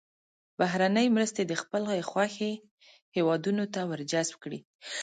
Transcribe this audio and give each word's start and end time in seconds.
بهرنۍ 0.59 1.07
مرستې 1.15 1.41
د 1.45 1.53
خپلې 1.61 1.99
خوښې 2.09 2.51
هېوادونو 3.15 3.63
ته 3.73 3.79
ور 3.89 3.99
جذب 4.11 4.35
کړي. 4.43 4.59